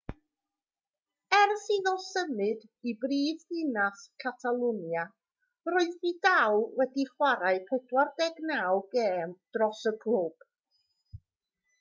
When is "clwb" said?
10.07-10.51